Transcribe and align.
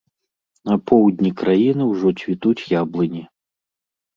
На 0.69 0.77
поўдні 0.91 1.31
краіны 1.41 1.83
ўжо 1.91 2.15
цвітуць 2.23 2.67
яблыні. 2.81 3.23